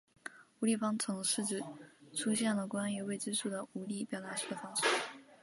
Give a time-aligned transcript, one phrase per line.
[0.59, 1.61] 无理方程是指
[2.11, 4.89] 出现了关于未知数的无理表达式的方程。